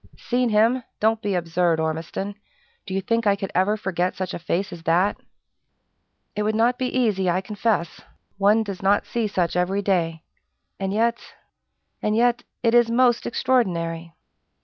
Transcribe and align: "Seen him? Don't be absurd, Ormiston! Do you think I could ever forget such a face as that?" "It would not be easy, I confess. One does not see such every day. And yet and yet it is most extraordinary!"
"Seen 0.17 0.49
him? 0.49 0.81
Don't 0.99 1.21
be 1.21 1.35
absurd, 1.35 1.79
Ormiston! 1.79 2.33
Do 2.87 2.95
you 2.95 3.01
think 3.01 3.27
I 3.27 3.35
could 3.35 3.51
ever 3.53 3.77
forget 3.77 4.15
such 4.15 4.33
a 4.33 4.39
face 4.39 4.73
as 4.73 4.81
that?" 4.81 5.15
"It 6.35 6.41
would 6.41 6.55
not 6.55 6.79
be 6.79 6.87
easy, 6.87 7.29
I 7.29 7.39
confess. 7.39 8.01
One 8.39 8.63
does 8.63 8.81
not 8.81 9.05
see 9.05 9.27
such 9.27 9.55
every 9.55 9.83
day. 9.83 10.23
And 10.79 10.91
yet 10.91 11.19
and 12.01 12.15
yet 12.15 12.41
it 12.63 12.73
is 12.73 12.89
most 12.89 13.27
extraordinary!" 13.27 14.15